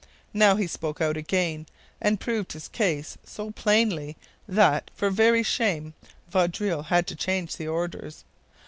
[0.33, 1.67] Now he spoke out again,
[2.01, 5.93] and proved his case so plainly that, for very shame,
[6.27, 8.23] Vaudreuil had to change the orders.